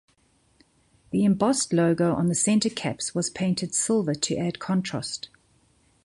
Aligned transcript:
The 1.11 1.23
embossed 1.23 1.71
logo 1.73 2.15
on 2.15 2.25
the 2.27 2.33
center 2.33 2.71
caps 2.71 3.13
was 3.13 3.29
painted 3.29 3.75
silver 3.75 4.15
to 4.15 4.35
add 4.35 4.57
contrast. 4.57 5.29